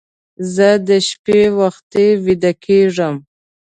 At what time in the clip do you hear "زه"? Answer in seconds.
0.55-0.69